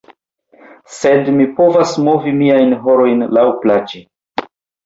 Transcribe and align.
Sed 0.95 1.29
mi 1.35 1.45
povas 1.59 1.93
movi 2.07 2.35
miajn 2.39 2.75
horojn 2.87 3.25
laŭ 3.39 3.47
plaĉe 3.67 4.03